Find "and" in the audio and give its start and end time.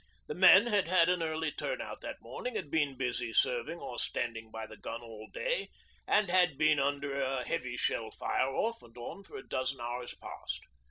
6.07-6.27, 8.81-8.97